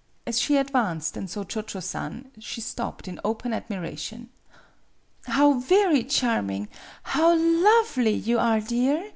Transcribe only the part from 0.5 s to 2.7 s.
advanced and saw Cho Cho San, she